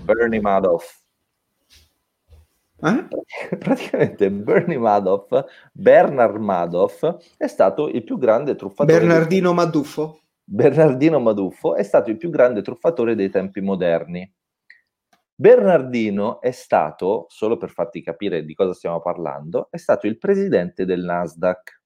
Bernie 0.03 0.41
Madoff 0.41 1.01
eh? 2.81 3.07
Praticamente 3.57 4.31
Bernie 4.31 4.77
Madoff, 4.77 5.45
Bernard 5.71 6.37
Madoff, 6.37 7.17
è 7.37 7.47
stato 7.47 7.87
il 7.87 8.03
più 8.03 8.17
grande 8.17 8.55
truffatore. 8.55 8.99
Bernardino 8.99 9.49
di... 9.49 9.55
Maduffo? 9.55 10.21
Bernardino 10.43 11.19
Maduffo 11.19 11.75
è 11.75 11.83
stato 11.83 12.09
il 12.09 12.17
più 12.17 12.29
grande 12.29 12.61
truffatore 12.61 13.15
dei 13.15 13.29
tempi 13.29 13.61
moderni. 13.61 14.29
Bernardino 15.35 16.41
è 16.41 16.51
stato, 16.51 17.25
solo 17.29 17.57
per 17.57 17.69
farti 17.69 18.01
capire 18.01 18.43
di 18.43 18.53
cosa 18.53 18.73
stiamo 18.73 18.99
parlando, 18.99 19.67
è 19.71 19.77
stato 19.77 20.07
il 20.07 20.17
presidente 20.17 20.85
del 20.85 21.03
Nasdaq. 21.03 21.80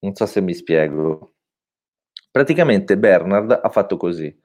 Non 0.00 0.14
so 0.14 0.26
se 0.26 0.40
mi 0.40 0.54
spiego. 0.54 1.34
Praticamente 2.30 2.98
Bernard 2.98 3.60
ha 3.62 3.68
fatto 3.70 3.96
così 3.96 4.44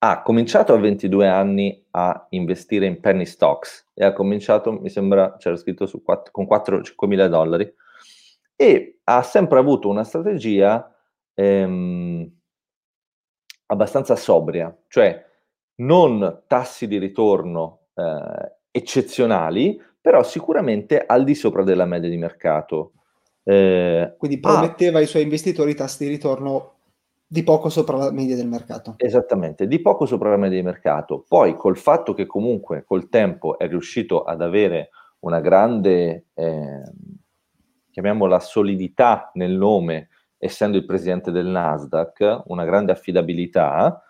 ha 0.00 0.22
cominciato 0.22 0.72
a 0.72 0.78
22 0.78 1.26
anni 1.26 1.84
a 1.90 2.26
investire 2.30 2.86
in 2.86 3.00
penny 3.00 3.26
stocks 3.26 3.90
e 3.94 4.04
ha 4.04 4.12
cominciato, 4.12 4.72
mi 4.72 4.90
sembra, 4.90 5.36
c'era 5.38 5.56
scritto 5.56 5.86
su 5.86 6.02
4, 6.02 6.30
con 6.30 6.46
4-5 6.46 7.06
mila 7.06 7.26
dollari 7.26 7.72
e 8.54 9.00
ha 9.04 9.22
sempre 9.22 9.58
avuto 9.58 9.88
una 9.88 10.04
strategia 10.04 10.94
ehm, 11.34 12.30
abbastanza 13.66 14.14
sobria, 14.14 14.76
cioè 14.88 15.24
non 15.76 16.42
tassi 16.46 16.86
di 16.86 16.98
ritorno 16.98 17.88
eh, 17.94 18.56
eccezionali, 18.70 19.80
però 20.00 20.22
sicuramente 20.22 21.04
al 21.04 21.24
di 21.24 21.34
sopra 21.34 21.64
della 21.64 21.84
media 21.86 22.08
di 22.08 22.16
mercato. 22.16 22.92
Eh, 23.42 24.14
Quindi 24.18 24.40
prometteva 24.40 24.98
ah, 24.98 25.00
ai 25.00 25.06
suoi 25.06 25.22
investitori 25.22 25.74
tassi 25.74 26.04
di 26.04 26.10
ritorno 26.10 26.72
di 27.30 27.42
poco 27.42 27.68
sopra 27.68 27.96
la 27.98 28.10
media 28.10 28.36
del 28.36 28.48
mercato. 28.48 28.94
Esattamente, 28.96 29.66
di 29.66 29.80
poco 29.80 30.06
sopra 30.06 30.30
la 30.30 30.38
media 30.38 30.58
di 30.58 30.64
mercato. 30.64 31.24
Poi 31.28 31.56
col 31.56 31.76
fatto 31.76 32.14
che 32.14 32.26
comunque 32.26 32.84
col 32.86 33.08
tempo 33.10 33.58
è 33.58 33.68
riuscito 33.68 34.22
ad 34.22 34.40
avere 34.40 34.90
una 35.20 35.40
grande, 35.40 36.26
eh, 36.34 36.82
chiamiamola 37.90 38.40
solidità 38.40 39.30
nel 39.34 39.52
nome, 39.52 40.08
essendo 40.38 40.78
il 40.78 40.86
presidente 40.86 41.30
del 41.30 41.46
Nasdaq, 41.46 42.44
una 42.46 42.64
grande 42.64 42.92
affidabilità, 42.92 44.02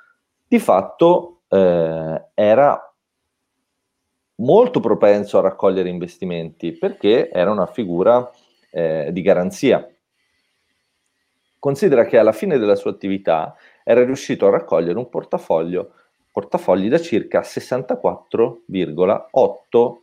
di 0.47 0.59
fatto 0.61 1.41
eh, 1.49 2.29
era 2.35 2.95
molto 4.37 4.79
propenso 4.79 5.39
a 5.39 5.43
raccogliere 5.43 5.89
investimenti 5.89 6.73
perché 6.73 7.31
era 7.31 7.51
una 7.51 7.67
figura 7.67 8.31
eh, 8.79 9.13
di 9.13 9.23
garanzia 9.23 9.89
Considera 11.59 12.05
che 12.05 12.19
alla 12.19 12.33
fine 12.33 12.57
della 12.57 12.77
sua 12.77 12.93
attività 12.93 13.57
era 13.83 14.05
riuscito 14.05 14.47
a 14.47 14.51
raccogliere 14.51 14.97
un 14.97 15.09
portafoglio, 15.09 15.95
portafogli 16.31 16.89
da 16.89 17.01
circa 17.01 17.41
64,8 17.41 19.97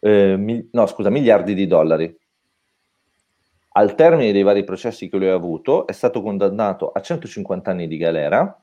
eh, 0.00 0.36
mil, 0.36 0.68
no, 0.72 0.84
scusa, 0.86 1.08
miliardi 1.08 1.54
di 1.54 1.66
dollari. 1.66 2.14
Al 3.76 3.94
termine 3.94 4.32
dei 4.32 4.42
vari 4.42 4.62
processi 4.62 5.08
che 5.08 5.16
lui 5.16 5.28
ha 5.28 5.34
avuto, 5.34 5.86
è 5.86 5.92
stato 5.92 6.20
condannato 6.20 6.92
a 6.92 7.00
150 7.00 7.70
anni 7.70 7.88
di 7.88 7.96
galera 7.96 8.62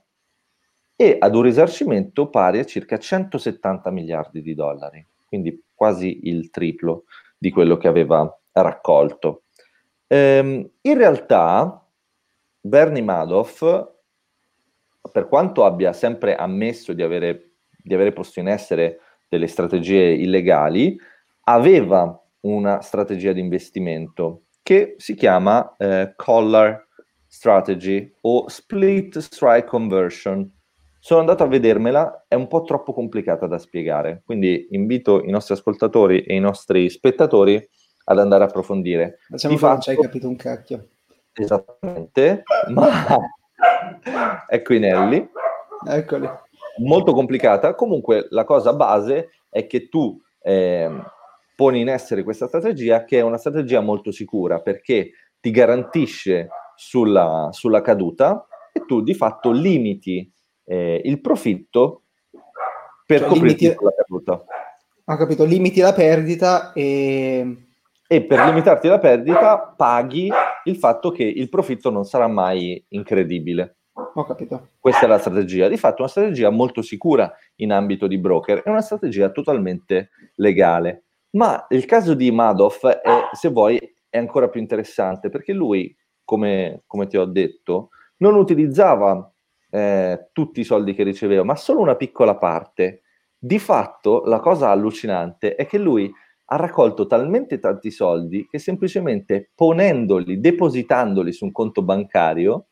e 0.95 1.17
ad 1.19 1.35
un 1.35 1.41
risarcimento 1.41 2.29
pari 2.29 2.59
a 2.59 2.65
circa 2.65 2.99
170 2.99 3.89
miliardi 3.89 4.43
di 4.43 4.53
dollari, 4.53 5.03
quindi 5.25 5.59
quasi 5.73 6.27
il 6.29 6.51
triplo 6.51 7.05
di 7.35 7.49
quello 7.49 7.77
che 7.77 7.87
aveva 7.87 8.31
raccolto. 8.51 9.43
Ehm, 10.07 10.69
in 10.81 10.97
realtà, 10.97 11.87
Bernie 12.59 13.01
Madoff, 13.01 13.61
per 15.11 15.27
quanto 15.27 15.65
abbia 15.65 15.93
sempre 15.93 16.35
ammesso 16.35 16.93
di 16.93 17.01
avere, 17.01 17.53
di 17.69 17.93
avere 17.93 18.13
posto 18.13 18.39
in 18.39 18.47
essere 18.47 18.99
delle 19.27 19.47
strategie 19.47 20.11
illegali, 20.11 20.97
aveva 21.43 22.21
una 22.41 22.81
strategia 22.81 23.31
di 23.33 23.39
investimento 23.39 24.43
che 24.61 24.95
si 24.97 25.15
chiama 25.15 25.75
eh, 25.77 26.13
Collar 26.15 26.87
Strategy 27.25 28.13
o 28.21 28.47
Split 28.49 29.17
Strike 29.17 29.67
Conversion. 29.67 30.49
Sono 30.99 31.21
andato 31.21 31.43
a 31.43 31.47
vedermela, 31.47 32.25
è 32.27 32.35
un 32.35 32.47
po' 32.47 32.61
troppo 32.63 32.93
complicata 32.93 33.47
da 33.47 33.57
spiegare, 33.57 34.21
quindi 34.23 34.67
invito 34.71 35.23
i 35.23 35.31
nostri 35.31 35.55
ascoltatori 35.55 36.21
e 36.21 36.35
i 36.35 36.39
nostri 36.39 36.89
spettatori 36.89 37.65
ad 38.05 38.19
andare 38.19 38.43
a 38.43 38.47
approfondire. 38.47 39.19
Facciamo 39.29 39.57
che 39.57 39.65
non 39.65 39.81
ci 39.81 39.89
hai 39.91 39.97
capito 39.97 40.27
un 40.27 40.35
cacchio. 40.35 40.87
Esattamente, 41.33 42.43
ma 42.69 42.89
ecco 44.47 44.73
i 44.73 44.79
Nelli. 44.79 45.29
Eccoli. 45.87 46.29
Molto 46.77 47.13
complicata. 47.13 47.75
Comunque 47.75 48.27
la 48.29 48.43
cosa 48.43 48.73
base 48.73 49.29
è 49.49 49.67
che 49.67 49.89
tu 49.89 50.19
eh, 50.41 50.89
poni 51.55 51.81
in 51.81 51.89
essere 51.89 52.23
questa 52.23 52.47
strategia 52.47 53.03
che 53.03 53.19
è 53.19 53.21
una 53.21 53.37
strategia 53.37 53.81
molto 53.81 54.11
sicura 54.11 54.61
perché 54.61 55.11
ti 55.39 55.51
garantisce 55.51 56.49
sulla, 56.75 57.49
sulla 57.51 57.81
caduta 57.81 58.45
e 58.71 58.85
tu 58.85 59.01
di 59.01 59.13
fatto 59.13 59.51
limiti 59.51 60.31
eh, 60.65 61.01
il 61.03 61.19
profitto 61.21 62.03
per 63.05 63.19
cioè, 63.19 63.27
coprirti 63.27 63.63
limiti... 63.65 63.83
la 63.83 63.93
caduta. 63.95 64.43
Ho 65.05 65.17
capito, 65.17 65.43
limiti 65.43 65.81
la 65.81 65.93
perdita 65.93 66.71
e 66.73 67.70
e 68.11 68.25
per 68.25 68.43
limitarti 68.43 68.89
la 68.89 68.99
perdita 68.99 69.73
paghi 69.77 70.29
il 70.65 70.75
fatto 70.75 71.11
che 71.11 71.23
il 71.23 71.47
profitto 71.47 71.89
non 71.89 72.03
sarà 72.03 72.27
mai 72.27 72.83
incredibile. 72.89 73.77
Ho 74.15 74.25
capito. 74.25 74.71
Questa 74.79 75.05
è 75.05 75.07
la 75.07 75.17
strategia. 75.17 75.69
Di 75.69 75.77
fatto, 75.77 76.01
una 76.01 76.11
strategia 76.11 76.49
molto 76.49 76.81
sicura 76.81 77.33
in 77.55 77.71
ambito 77.71 78.07
di 78.07 78.17
broker, 78.17 78.63
è 78.63 78.69
una 78.69 78.81
strategia 78.81 79.31
totalmente 79.31 80.09
legale. 80.35 81.05
Ma 81.37 81.65
il 81.69 81.85
caso 81.85 82.13
di 82.13 82.29
Madoff, 82.31 82.85
è, 82.85 83.29
se 83.31 83.47
vuoi, 83.47 83.79
è 84.09 84.17
ancora 84.17 84.49
più 84.49 84.59
interessante 84.59 85.29
perché 85.29 85.53
lui, 85.53 85.95
come, 86.25 86.83
come 86.87 87.07
ti 87.07 87.15
ho 87.15 87.23
detto, 87.23 87.91
non 88.17 88.35
utilizzava 88.35 89.33
eh, 89.69 90.27
tutti 90.33 90.59
i 90.59 90.65
soldi 90.65 90.93
che 90.93 91.03
riceveva, 91.03 91.45
ma 91.45 91.55
solo 91.55 91.79
una 91.79 91.95
piccola 91.95 92.35
parte. 92.35 93.03
Di 93.37 93.57
fatto, 93.57 94.23
la 94.25 94.41
cosa 94.41 94.69
allucinante 94.69 95.55
è 95.55 95.65
che 95.65 95.77
lui 95.77 96.13
ha 96.53 96.57
raccolto 96.57 97.07
talmente 97.07 97.59
tanti 97.59 97.91
soldi 97.91 98.45
che 98.49 98.59
semplicemente 98.59 99.51
ponendoli, 99.55 100.41
depositandoli 100.41 101.31
su 101.31 101.45
un 101.45 101.53
conto 101.53 101.81
bancario, 101.81 102.65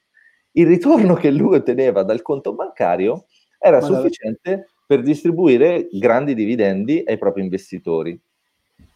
il 0.54 0.68
ritorno 0.68 1.14
che 1.14 1.32
lui 1.32 1.56
otteneva 1.56 2.04
dal 2.04 2.22
conto 2.22 2.54
bancario 2.54 3.26
era 3.58 3.80
Ma 3.80 3.86
sufficiente 3.86 4.50
davvero? 4.50 4.70
per 4.86 5.02
distribuire 5.02 5.88
grandi 5.92 6.34
dividendi 6.34 7.04
ai 7.06 7.18
propri 7.18 7.42
investitori. 7.42 8.20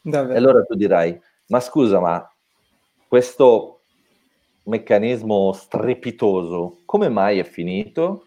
Davvero? 0.02 0.34
E 0.34 0.38
allora 0.38 0.64
tu 0.64 0.76
dirai, 0.76 1.18
ma 1.48 1.62
scusa, 1.62 2.02
ma 2.02 2.30
questo 3.08 3.84
meccanismo 4.64 5.54
strepitoso 5.54 6.80
come 6.84 7.08
mai 7.08 7.40
è 7.40 7.44
finito? 7.44 8.26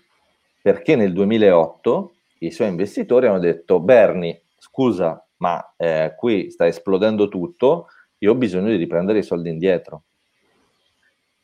Perché 0.62 0.96
nel 0.96 1.12
2008 1.12 2.14
i 2.38 2.50
suoi 2.50 2.68
investitori 2.68 3.26
hanno 3.26 3.40
detto, 3.40 3.78
Bernie, 3.78 4.42
scusa, 4.58 5.25
ma 5.38 5.74
eh, 5.76 6.14
qui 6.16 6.50
sta 6.50 6.66
esplodendo 6.66 7.28
tutto, 7.28 7.88
io 8.18 8.32
ho 8.32 8.34
bisogno 8.34 8.68
di 8.68 8.76
riprendere 8.76 9.18
i 9.18 9.22
soldi 9.22 9.50
indietro. 9.50 10.04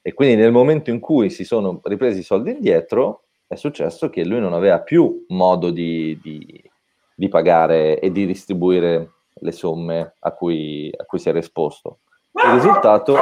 E 0.01 0.15
quindi 0.15 0.37
nel 0.37 0.53
momento 0.53 0.91
in 0.91 0.99
cui 0.99 1.31
si 1.31 1.45
sono 1.45 1.81
ripresi 1.85 2.21
i 2.21 2.25
soldi 2.25 2.51
indietro, 2.51 3.25
è 3.47 3.55
successo 3.55 4.11
che 4.11 4.25
lui 4.25 4.41
non 4.41 4.53
aveva 4.53 4.81
più 4.81 5.25
modo 5.29 5.71
di, 5.71 6.19
di, 6.23 6.71
di 7.15 7.29
pagare 7.29 8.01
e 8.01 8.11
di 8.11 8.27
distribuire 8.27 9.11
le 9.35 9.53
somme 9.53 10.15
a 10.19 10.33
cui, 10.33 10.91
a 10.97 11.05
cui 11.05 11.19
si 11.19 11.29
era 11.29 11.39
esposto. 11.39 11.99
Il 12.33 12.53
risultato... 12.53 13.17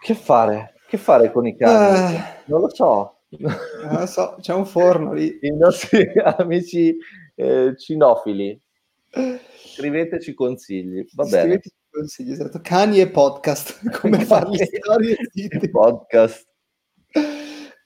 Che 0.00 0.14
fare? 0.14 0.74
Che 0.88 0.96
fare 0.96 1.30
con 1.30 1.46
i 1.46 1.56
cani? 1.56 2.14
Uh, 2.14 2.20
non 2.46 2.60
lo 2.60 2.74
so. 2.74 3.18
Non 3.30 4.00
lo 4.00 4.06
so, 4.06 4.36
c'è 4.40 4.54
un 4.54 4.64
forno 4.64 5.12
lì. 5.12 5.38
I 5.42 5.54
nostri 5.54 6.10
amici 6.38 6.96
eh, 7.38 7.76
cinofili, 7.76 8.60
scriveteci 9.56 10.34
consigli. 10.34 11.06
Va 11.14 11.24
bene. 11.24 11.60
consigli, 11.88 12.32
esatto. 12.32 12.58
Cani 12.60 13.00
e 13.00 13.08
podcast, 13.08 13.78
come 14.00 14.24
farli 14.24 14.58
storie 14.58 15.16
podcast. 15.70 16.46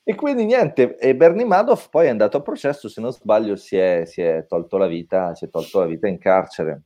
E 0.05 0.15
quindi 0.15 0.47
niente, 0.47 0.97
e 0.97 1.15
Bernie 1.15 1.45
Madoff 1.45 1.91
poi 1.91 2.07
è 2.07 2.09
andato 2.09 2.39
a 2.39 2.43
processo, 2.43 2.89
se 2.89 3.01
non 3.03 3.13
sbaglio 3.13 3.55
si 3.55 3.77
è, 3.77 4.05
si 4.07 4.23
è 4.23 4.47
tolto 4.49 4.79
la 4.79 4.87
vita, 4.87 5.35
si 5.35 5.45
è 5.45 5.51
tolto 5.51 5.81
la 5.81 5.87
vita 5.87 6.09
in 6.09 6.19
carcere. 6.19 6.83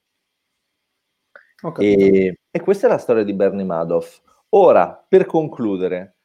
E, 1.78 2.38
e, 2.50 2.61
questa 2.61 2.88
è 2.88 2.90
la 2.90 2.99
storia 2.99 3.23
di 3.23 3.32
Bernie 3.32 3.64
Madoff. 3.64 4.20
Ora, 4.50 4.92
per 5.08 5.25
concludere, 5.25 6.16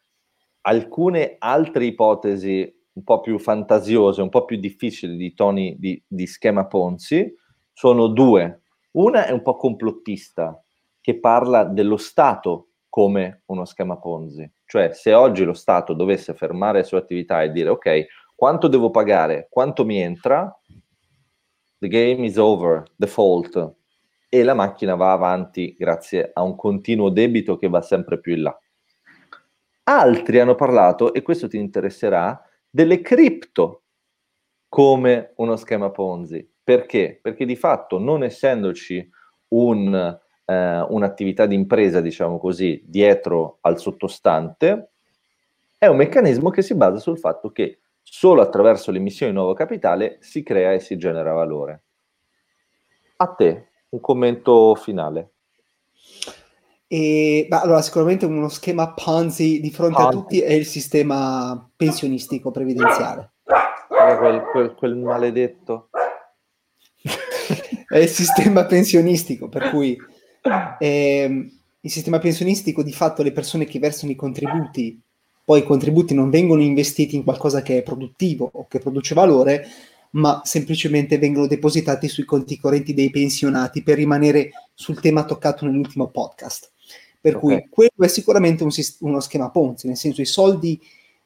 alcune 0.62 1.36
altre 1.38 1.86
ipotesi 1.86 2.80
un 2.93 3.03
po' 3.03 3.21
più 3.21 3.39
fantasiose, 3.39 4.21
un 4.21 4.29
po' 4.29 4.45
più 4.45 4.57
difficili 4.57 5.15
di 5.15 5.33
toni 5.33 5.75
di, 5.79 6.01
di 6.05 6.27
schema 6.27 6.65
Ponzi 6.65 7.33
sono 7.74 8.07
due. 8.07 8.62
Una 8.91 9.25
è 9.25 9.31
un 9.31 9.41
po' 9.41 9.55
complottista, 9.55 10.62
che 11.00 11.19
parla 11.19 11.63
dello 11.63 11.98
Stato 11.98 12.67
come 12.89 13.43
uno 13.48 13.65
schema 13.65 13.98
Ponzi. 13.98 14.50
Cioè, 14.65 14.91
se 14.93 15.13
oggi 15.13 15.43
lo 15.43 15.53
Stato 15.53 15.93
dovesse 15.93 16.33
fermare 16.33 16.79
le 16.79 16.83
sue 16.83 16.98
attività 16.98 17.41
e 17.41 17.51
dire 17.51 17.69
ok, 17.69 18.05
quanto 18.36 18.67
devo 18.67 18.91
pagare, 18.91 19.48
quanto 19.50 19.86
mi 19.86 20.00
entra, 20.00 20.53
the 21.79 21.88
game 21.88 22.25
is 22.25 22.38
over, 22.38 22.83
default, 22.95 23.75
e 24.29 24.43
la 24.43 24.53
macchina 24.53 24.95
va 24.95 25.12
avanti 25.12 25.75
grazie 25.77 26.31
a 26.33 26.41
un 26.41 26.55
continuo 26.55 27.10
debito 27.10 27.57
che 27.57 27.67
va 27.67 27.81
sempre 27.81 28.19
più 28.19 28.33
in 28.33 28.43
là. 28.43 28.60
Altri 29.83 30.39
hanno 30.39 30.55
parlato, 30.55 31.13
e 31.13 31.21
questo 31.21 31.48
ti 31.48 31.57
interesserà, 31.57 32.41
delle 32.72 33.01
cripto 33.01 33.84
come 34.70 35.34
uno 35.36 35.58
schema 35.58 35.92
Ponzi. 35.92 36.50
Perché? 36.63 37.20
Perché 37.22 37.46
di 37.46 37.58
fatto, 37.58 38.00
non 38.00 38.24
essendoci 38.24 39.08
un, 39.50 39.94
eh, 40.46 40.86
un'attività 40.88 41.46
di 41.46 41.56
impresa, 41.56 42.00
diciamo 42.00 42.40
così, 42.40 42.82
dietro 42.86 43.58
al 43.62 43.78
sottostante, 43.78 44.92
è 45.78 45.88
un 45.88 45.98
meccanismo 45.98 46.50
che 46.50 46.62
si 46.62 46.74
basa 46.75 47.00
sul 47.00 47.20
fatto 47.20 47.51
che 47.51 47.80
solo 48.01 48.42
attraverso 48.42 48.92
l'emissione 48.92 49.32
di 49.32 49.38
nuovo 49.38 49.54
capitale 49.54 50.18
si 50.22 50.42
crea 50.42 50.72
e 50.72 50.80
si 50.80 50.98
genera 50.98 51.34
valore. 51.34 51.84
A 53.18 53.28
te, 53.28 53.70
un 53.90 54.00
commento 54.00 54.74
finale. 54.75 55.32
E, 56.93 57.45
beh, 57.48 57.55
allora, 57.55 57.81
sicuramente 57.81 58.25
uno 58.25 58.50
schema 58.50 58.91
Ponzi 58.91 59.62
di 59.62 59.71
fronte 59.71 59.95
Ponzi. 59.95 60.10
a 60.10 60.19
tutti 60.19 60.41
è 60.41 60.51
il 60.51 60.65
sistema 60.65 61.71
pensionistico 61.74 62.51
previdenziale. 62.51 63.31
Quel, 63.88 64.43
quel, 64.51 64.75
quel 64.75 64.98
maledetto. 64.98 65.88
è 67.88 67.98
il 67.98 68.10
sistema 68.10 68.65
pensionistico, 68.65 69.48
per 69.48 69.69
cui 69.69 69.95
eh, 70.79 71.50
il 71.79 71.89
sistema 71.89 72.19
pensionistico 72.19 72.83
di 72.83 72.91
fatto 72.91 73.24
le 73.24 73.31
persone 73.31 73.63
che 73.63 73.79
versano 73.79 74.12
i 74.12 74.15
contributi, 74.15 75.00
poi 75.45 75.60
i 75.60 75.63
contributi 75.63 76.13
non 76.13 76.29
vengono 76.29 76.62
investiti 76.62 77.15
in 77.15 77.24
qualcosa 77.24 77.62
che 77.62 77.77
è 77.77 77.83
produttivo 77.83 78.50
o 78.51 78.67
che 78.67 78.79
produce 78.79 79.15
valore, 79.15 79.65
ma 80.12 80.41
semplicemente 80.43 81.17
vengono 81.17 81.48
depositati 81.48 82.10
sui 82.10 82.25
conti 82.25 82.60
correnti 82.60 82.93
dei 82.93 83.10
pensionati 83.12 83.81
per 83.81 83.95
rimanere 83.95 84.50
sul 84.74 85.00
tema 85.00 85.24
toccato 85.24 85.63
nell'ultimo 85.63 86.10
podcast. 86.10 86.71
Per 87.22 87.36
okay. 87.36 87.60
cui 87.60 87.68
quello 87.70 88.04
è 88.04 88.08
sicuramente 88.08 88.63
un, 88.63 88.72
uno 89.00 89.20
schema 89.20 89.51
Ponzi, 89.51 89.88
nel 89.88 89.96
senso 89.96 90.22
i 90.22 90.25
soldi 90.25 90.82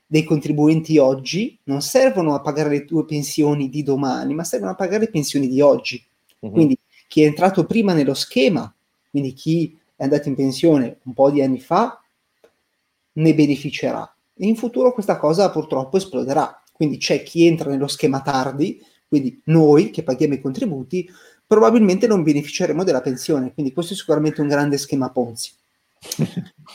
dei 0.05 0.23
contribuenti 0.23 0.97
oggi 0.97 1.57
non 1.63 1.81
servono 1.81 2.35
a 2.35 2.41
pagare 2.41 2.69
le 2.69 2.85
tue 2.85 3.05
pensioni 3.05 3.69
di 3.69 3.81
domani, 3.81 4.33
ma 4.33 4.43
servono 4.43 4.71
a 4.71 4.75
pagare 4.75 5.05
le 5.05 5.09
pensioni 5.09 5.47
di 5.47 5.61
oggi. 5.61 6.03
Uh-huh. 6.39 6.51
Quindi 6.51 6.77
chi 7.07 7.23
è 7.23 7.25
entrato 7.25 7.65
prima 7.65 7.93
nello 7.93 8.13
schema, 8.13 8.71
quindi 9.09 9.33
chi 9.33 9.77
è 9.95 10.03
andato 10.03 10.27
in 10.27 10.35
pensione 10.35 10.97
un 11.03 11.13
po' 11.13 11.31
di 11.31 11.41
anni 11.41 11.59
fa, 11.59 12.01
ne 13.13 13.33
beneficerà. 13.33 14.13
E 14.35 14.45
in 14.45 14.57
futuro 14.57 14.93
questa 14.93 15.17
cosa 15.17 15.49
purtroppo 15.49 15.97
esploderà. 15.97 16.61
Quindi 16.71 16.97
c'è 16.97 17.23
chi 17.23 17.45
entra 17.45 17.69
nello 17.69 17.87
schema 17.87 18.21
tardi, 18.21 18.83
quindi 19.07 19.41
noi 19.45 19.91
che 19.91 20.03
paghiamo 20.03 20.33
i 20.33 20.41
contributi, 20.41 21.09
probabilmente 21.47 22.05
non 22.05 22.21
beneficeremo 22.21 22.83
della 22.83 23.01
pensione. 23.01 23.53
Quindi 23.53 23.71
questo 23.71 23.93
è 23.93 23.95
sicuramente 23.95 24.41
un 24.41 24.47
grande 24.49 24.77
schema 24.77 25.09
Ponzi. 25.09 25.51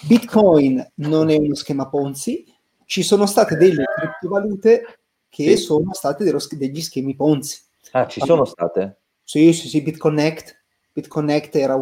Bitcoin 0.07 0.93
non 0.97 1.31
è 1.31 1.37
uno 1.37 1.55
schema 1.55 1.89
Ponzi, 1.89 2.45
ci 2.85 3.03
sono 3.03 3.27
state 3.27 3.57
delle 3.57 3.85
criptovalute 3.97 5.01
che 5.29 5.57
sì. 5.57 5.63
sono 5.63 5.93
state 5.95 6.25
dello, 6.25 6.41
degli 6.51 6.81
schemi 6.81 7.15
Ponzi. 7.15 7.61
Ah, 7.93 8.07
ci 8.07 8.21
sono 8.21 8.45
state? 8.45 8.99
Sì, 9.23 9.53
sì, 9.53 9.69
sì, 9.69 9.83
BitConnect. 9.83 10.59
BitConnect 10.93 11.57
era 11.57 11.79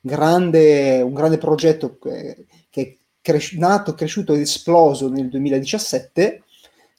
grande, 0.00 1.00
un 1.00 1.14
grande 1.14 1.38
progetto 1.38 1.98
che, 1.98 2.46
che 2.68 2.82
è 2.82 2.96
cres- 3.20 3.52
nato, 3.52 3.94
cresciuto 3.94 4.34
ed 4.34 4.40
esploso 4.40 5.08
nel 5.08 5.28
2017 5.28 6.42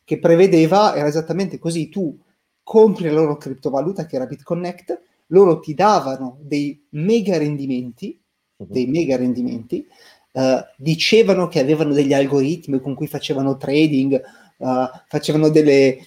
che 0.08 0.20
prevedeva, 0.20 0.96
era 0.96 1.08
esattamente 1.10 1.60
così, 1.60 1.90
tu 1.90 2.18
compri 2.64 3.10
la 3.10 3.14
loro 3.14 3.36
criptovaluta 3.36 4.06
che 4.06 4.16
era 4.16 4.26
BitConnect, 4.26 5.02
loro 5.28 5.60
ti 5.60 5.74
davano 5.74 6.38
dei 6.40 6.86
mega 6.92 7.38
rendimenti. 7.38 8.18
Dei 8.58 8.88
mega 8.88 9.16
rendimenti, 9.16 9.86
uh, 10.34 10.42
dicevano 10.76 11.48
che 11.48 11.60
avevano 11.60 11.94
degli 11.94 12.14
algoritmi 12.14 12.80
con 12.82 12.96
cui 12.96 13.08
facevano 13.08 13.58
trading, 13.58 14.22
uh, 14.58 14.86
facevano 15.08 15.50
delle 15.50 16.00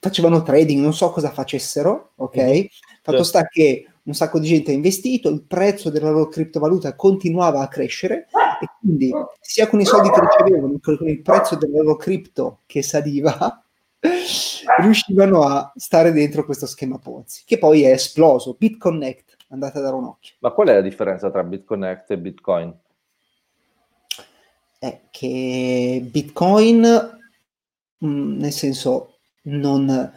facevano 0.00 0.42
trading, 0.42 0.80
non 0.80 0.94
so 0.94 1.10
cosa 1.10 1.30
facessero, 1.30 2.12
ok? 2.16 2.36
Uh-huh. 2.36 2.66
Fatto 3.02 3.22
sta 3.22 3.46
che 3.46 3.86
un 4.02 4.14
sacco 4.14 4.38
di 4.38 4.48
gente 4.48 4.70
ha 4.70 4.74
investito, 4.74 5.28
il 5.28 5.42
prezzo 5.42 5.90
della 5.90 6.10
loro 6.10 6.28
criptovaluta 6.28 6.94
continuava 6.94 7.60
a 7.60 7.68
crescere 7.68 8.26
e 8.60 8.68
quindi 8.80 9.12
sia 9.40 9.68
con 9.68 9.80
i 9.80 9.84
soldi 9.84 10.10
che 10.10 10.20
ricevevano 10.20 10.78
che 10.78 10.96
con 10.96 11.08
il 11.08 11.20
prezzo 11.20 11.56
della 11.56 11.82
loro 11.82 11.96
cripto 11.96 12.60
che 12.66 12.82
saliva, 12.82 13.62
riuscivano 14.80 15.42
a 15.42 15.72
stare 15.76 16.12
dentro 16.12 16.44
questo 16.44 16.66
schema 16.66 16.98
Ponzi, 16.98 17.42
che 17.44 17.58
poi 17.58 17.82
è 17.82 17.90
esploso. 17.90 18.56
BitConnect, 18.58 19.27
andate 19.48 19.78
a 19.78 19.80
dare 19.82 19.94
un 19.94 20.04
occhio. 20.04 20.34
Ma 20.40 20.50
qual 20.50 20.68
è 20.68 20.74
la 20.74 20.80
differenza 20.80 21.30
tra 21.30 21.42
BitConnect 21.42 22.10
e 22.10 22.18
Bitcoin? 22.18 22.76
È 24.78 25.00
che 25.10 26.06
Bitcoin, 26.10 27.18
mm, 28.04 28.38
nel 28.38 28.52
senso, 28.52 29.18
non, 29.42 30.12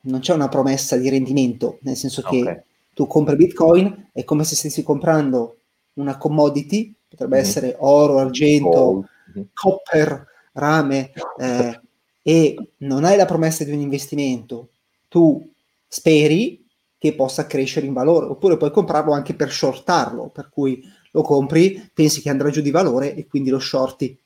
non, 0.00 0.20
c'è 0.20 0.34
una 0.34 0.48
promessa 0.48 0.96
di 0.96 1.08
rendimento, 1.08 1.78
nel 1.82 1.96
senso 1.96 2.22
che 2.22 2.40
okay. 2.40 2.62
tu 2.92 3.06
compri 3.06 3.36
Bitcoin, 3.36 4.10
è 4.12 4.24
come 4.24 4.44
se 4.44 4.56
stessi 4.56 4.82
comprando 4.82 5.56
una 5.94 6.16
commodity 6.16 6.94
potrebbe 7.08 7.36
mm-hmm. 7.36 7.44
essere 7.44 7.76
oro, 7.78 8.18
argento, 8.18 9.08
mm-hmm. 9.34 9.46
copper, 9.54 10.26
rame, 10.52 11.12
eh, 11.38 11.80
e 12.22 12.56
non 12.78 13.04
hai 13.04 13.16
la 13.16 13.24
promessa 13.24 13.64
di 13.64 13.72
un 13.72 13.80
investimento, 13.80 14.70
tu 15.08 15.50
speri 15.86 16.67
che 16.98 17.14
possa 17.14 17.46
crescere 17.46 17.86
in 17.86 17.92
valore, 17.92 18.26
oppure 18.26 18.56
puoi 18.56 18.72
comprarlo 18.72 19.12
anche 19.12 19.34
per 19.34 19.50
shortarlo, 19.50 20.28
per 20.28 20.48
cui 20.50 20.82
lo 21.12 21.22
compri, 21.22 21.90
pensi 21.94 22.20
che 22.20 22.28
andrà 22.28 22.50
giù 22.50 22.60
di 22.60 22.70
valore 22.70 23.14
e 23.14 23.26
quindi 23.26 23.50
lo 23.50 23.60
shorti. 23.60 24.18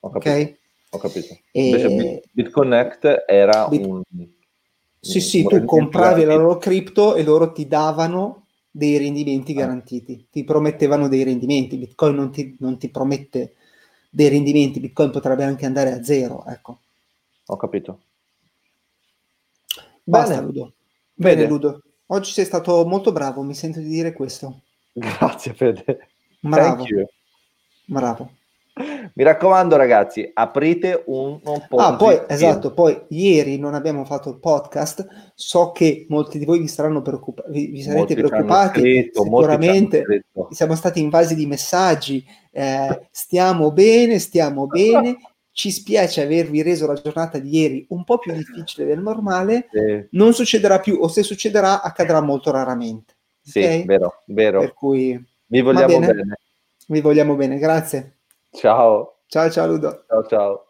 Ho 0.00 0.10
capito. 0.10 0.30
Okay? 0.30 0.58
Ho 0.90 0.98
capito. 0.98 1.38
E... 1.50 2.22
BitConnect 2.30 3.24
era 3.26 3.66
Bit... 3.68 3.86
un... 3.86 4.02
Sì, 5.02 5.20
sì, 5.20 5.44
tu 5.44 5.64
compravi 5.64 6.24
la 6.24 6.34
loro 6.34 6.58
cripto 6.58 7.14
e 7.14 7.22
loro 7.22 7.52
ti 7.52 7.66
davano 7.66 8.46
dei 8.70 8.98
rendimenti 8.98 9.52
ah. 9.52 9.60
garantiti, 9.60 10.26
ti 10.30 10.44
promettevano 10.44 11.08
dei 11.08 11.22
rendimenti, 11.22 11.78
Bitcoin 11.78 12.14
non 12.14 12.30
ti, 12.30 12.54
non 12.60 12.76
ti 12.78 12.90
promette 12.90 13.54
dei 14.10 14.28
rendimenti, 14.28 14.78
Bitcoin 14.78 15.10
potrebbe 15.10 15.44
anche 15.44 15.64
andare 15.64 15.92
a 15.92 16.02
zero, 16.02 16.44
ecco. 16.46 16.80
Ho 17.46 17.56
capito. 17.56 18.00
Basta 20.04 20.34
Bene. 20.34 20.46
Ludo. 20.46 20.72
Bene, 21.14 21.36
Bene 21.36 21.48
Ludo. 21.48 21.82
Oggi 22.12 22.32
sei 22.32 22.44
stato 22.44 22.84
molto 22.86 23.12
bravo, 23.12 23.42
mi 23.42 23.54
sento 23.54 23.78
di 23.78 23.88
dire 23.88 24.12
questo. 24.12 24.62
Grazie 24.92 25.54
Fede. 25.54 26.08
Bravo. 26.40 26.84
Bravo. 27.84 28.30
Mi 29.14 29.22
raccomando, 29.22 29.76
ragazzi, 29.76 30.28
aprite 30.32 31.04
un, 31.06 31.38
un 31.44 31.66
po'. 31.68 31.76
Ah, 31.76 31.94
poi 31.94 32.20
esatto, 32.26 32.72
poi 32.72 33.00
ieri 33.10 33.58
non 33.58 33.74
abbiamo 33.74 34.04
fatto 34.04 34.28
il 34.30 34.40
podcast. 34.40 35.32
So 35.34 35.70
che 35.70 36.06
molti 36.08 36.38
di 36.40 36.44
voi 36.44 36.58
vi 36.58 36.66
saranno 36.66 37.00
preoccupati, 37.00 37.50
vi, 37.52 37.66
vi 37.66 37.82
sarete 37.82 37.98
molti 37.98 38.14
preoccupati. 38.14 38.80
Scritto, 38.80 39.22
sicuramente 39.22 40.24
siamo 40.50 40.74
stati 40.74 41.00
invasi 41.00 41.36
di 41.36 41.46
messaggi. 41.46 42.24
Eh, 42.50 43.08
stiamo 43.12 43.70
bene, 43.70 44.18
stiamo 44.18 44.66
bene. 44.66 45.16
Ci 45.60 45.70
spiace 45.70 46.22
avervi 46.22 46.62
reso 46.62 46.86
la 46.86 46.94
giornata 46.94 47.38
di 47.38 47.58
ieri 47.58 47.84
un 47.90 48.02
po' 48.02 48.16
più 48.16 48.32
difficile 48.32 48.86
del 48.86 49.00
normale. 49.00 49.68
Sì. 49.70 50.06
Non 50.12 50.32
succederà 50.32 50.80
più, 50.80 50.96
o 50.98 51.06
se 51.06 51.22
succederà, 51.22 51.82
accadrà 51.82 52.22
molto 52.22 52.50
raramente. 52.50 53.16
Sì, 53.42 53.58
okay? 53.58 53.84
vero, 53.84 54.22
vero. 54.24 54.60
Per 54.60 54.72
cui 54.72 55.22
vi 55.48 55.60
vogliamo 55.60 55.98
bene. 55.98 56.14
bene. 56.14 56.38
Vi 56.86 57.00
vogliamo 57.02 57.34
bene, 57.34 57.58
grazie. 57.58 58.20
Ciao. 58.52 59.18
Ciao 59.26 59.50
ciao 59.50 59.66
Ludo. 59.66 60.06
Ciao 60.08 60.26
ciao. 60.26 60.64